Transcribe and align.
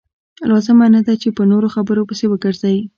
لازمه 0.49 0.85
نه 0.95 1.01
ده 1.07 1.13
چې 1.21 1.29
په 1.37 1.43
نورو 1.51 1.67
خبرو 1.75 2.07
پسې 2.09 2.25
وګرځئ. 2.27 2.77